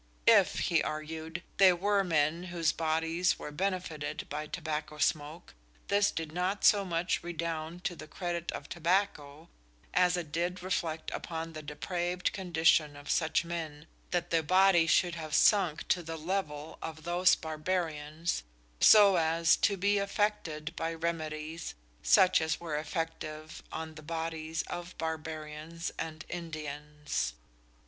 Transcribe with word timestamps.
If, 0.25 0.57
he 0.71 0.81
argued, 0.81 1.43
there 1.57 1.75
were 1.75 2.03
men 2.03 2.45
whose 2.45 2.71
bodies 2.71 3.37
were 3.37 3.51
benefited 3.51 4.25
by 4.31 4.47
tobacco 4.47 4.97
smoke, 4.97 5.53
this 5.89 6.09
did 6.09 6.31
not 6.31 6.65
so 6.65 6.83
much 6.83 7.21
redound 7.21 7.83
to 7.83 7.95
the 7.95 8.07
credit 8.07 8.51
of 8.53 8.67
tobacco, 8.67 9.47
as 9.93 10.17
it 10.17 10.31
did 10.31 10.63
reflect 10.63 11.11
upon 11.11 11.53
the 11.53 11.61
depraved 11.61 12.33
condition 12.33 12.95
of 12.97 13.11
such 13.11 13.45
men, 13.45 13.85
that 14.09 14.31
their 14.31 14.41
bodies 14.41 14.89
should 14.89 15.13
have 15.13 15.35
sunk 15.35 15.87
to 15.89 16.01
the 16.01 16.17
level 16.17 16.79
of 16.81 17.03
those 17.03 17.35
of 17.35 17.41
Barbarians 17.41 18.41
so 18.79 19.17
as 19.17 19.55
to 19.57 19.77
be 19.77 19.99
affected 19.99 20.75
by 20.75 20.95
remedies 20.95 21.75
such 22.01 22.41
as 22.41 22.59
were 22.59 22.75
effective 22.75 23.61
on 23.71 23.93
the 23.93 24.01
bodies 24.01 24.63
of 24.63 24.97
Barbarians 24.97 25.91
and 25.99 26.25
Indians! 26.27 27.35